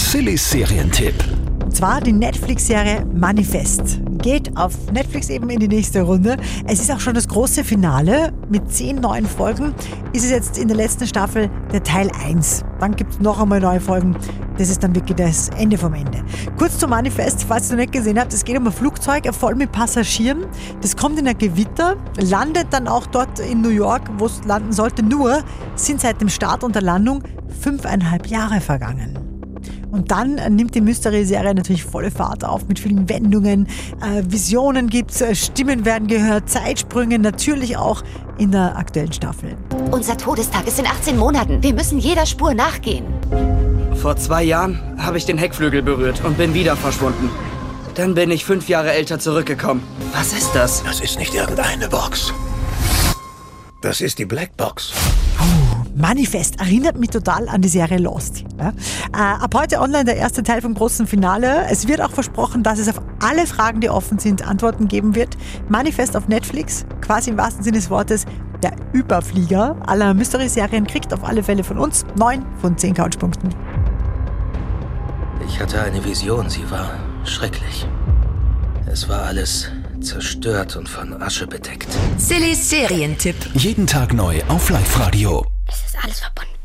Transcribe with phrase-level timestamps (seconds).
[0.00, 1.14] Sillys Serientipp.
[1.62, 4.00] Und zwar die Netflix-Serie Manifest.
[4.18, 6.36] Geht auf Netflix eben in die nächste Runde.
[6.66, 8.32] Es ist auch schon das große Finale.
[8.48, 9.72] Mit zehn neuen Folgen
[10.12, 12.64] ist es jetzt in der letzten Staffel der Teil 1.
[12.80, 14.16] Dann gibt es noch einmal neue Folgen.
[14.58, 16.24] Das ist dann wirklich das Ende vom Ende.
[16.58, 18.32] Kurz zum Manifest, falls du nicht gesehen hast.
[18.32, 20.46] Es geht um ein Flugzeug voll mit Passagieren.
[20.80, 24.72] Das kommt in ein Gewitter, landet dann auch dort in New York, wo es landen
[24.72, 25.04] sollte.
[25.04, 25.44] Nur
[25.76, 27.22] sind seit dem Start und der Landung
[27.60, 29.29] fünfeinhalb Jahre vergangen.
[29.90, 33.66] Und dann nimmt die Mystery-Serie natürlich volle Fahrt auf mit vielen Wendungen,
[34.00, 38.02] äh, Visionen gibt's, äh, Stimmen werden gehört, Zeitsprünge natürlich auch
[38.38, 39.56] in der aktuellen Staffel.
[39.90, 41.62] Unser Todestag ist in 18 Monaten.
[41.62, 43.04] Wir müssen jeder Spur nachgehen.
[43.94, 47.28] Vor zwei Jahren habe ich den Heckflügel berührt und bin wieder verschwunden.
[47.94, 49.82] Dann bin ich fünf Jahre älter zurückgekommen.
[50.14, 50.82] Was ist das?
[50.84, 52.32] Das ist nicht irgendeine Box.
[53.82, 54.92] Das ist die Blackbox.
[55.94, 58.44] Manifest erinnert mich total an die Serie Lost.
[58.58, 58.72] Ja?
[59.12, 61.66] Äh, ab heute online der erste Teil vom großen Finale.
[61.68, 65.36] Es wird auch versprochen, dass es auf alle Fragen, die offen sind, Antworten geben wird.
[65.68, 68.24] Manifest auf Netflix, quasi im wahrsten Sinne des Wortes,
[68.62, 73.54] der Überflieger aller Mystery-Serien kriegt auf alle Fälle von uns 9 von 10 Couchpunkten.
[75.46, 76.90] Ich hatte eine Vision, sie war
[77.24, 77.86] schrecklich.
[78.86, 79.70] Es war alles
[80.02, 81.88] zerstört und von Asche bedeckt.
[82.18, 83.36] Sillys Serientipp.
[83.54, 85.46] Jeden Tag neu auf Live-Radio.
[85.68, 86.59] Es ist alles verbunden.